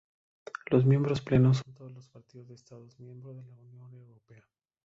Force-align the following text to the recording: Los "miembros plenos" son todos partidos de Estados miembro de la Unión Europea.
Los 0.71 0.83
"miembros 0.83 1.21
plenos" 1.21 1.57
son 1.59 1.75
todos 1.75 2.07
partidos 2.09 2.47
de 2.47 2.55
Estados 2.55 2.99
miembro 2.99 3.35
de 3.35 3.43
la 3.45 3.59
Unión 3.59 3.93
Europea. 3.93 4.43